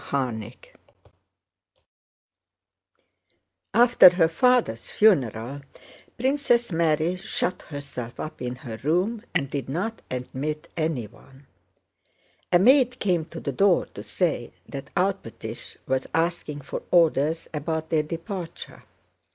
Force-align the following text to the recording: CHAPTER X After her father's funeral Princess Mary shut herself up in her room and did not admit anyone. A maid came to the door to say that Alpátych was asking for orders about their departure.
CHAPTER 0.09 0.45
X 0.47 0.57
After 3.75 4.09
her 4.15 4.27
father's 4.27 4.89
funeral 4.89 5.61
Princess 6.17 6.71
Mary 6.71 7.17
shut 7.17 7.61
herself 7.61 8.19
up 8.19 8.41
in 8.41 8.55
her 8.55 8.77
room 8.77 9.21
and 9.35 9.47
did 9.47 9.69
not 9.69 10.01
admit 10.09 10.69
anyone. 10.75 11.45
A 12.51 12.57
maid 12.57 12.97
came 12.97 13.25
to 13.25 13.39
the 13.39 13.51
door 13.51 13.85
to 13.93 14.01
say 14.01 14.51
that 14.67 14.91
Alpátych 14.95 15.77
was 15.85 16.07
asking 16.15 16.61
for 16.61 16.81
orders 16.89 17.47
about 17.53 17.91
their 17.91 18.01
departure. 18.01 18.85